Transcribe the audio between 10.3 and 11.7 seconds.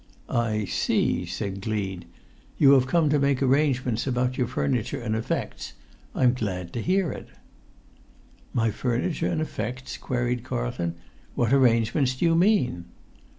Carlton. "What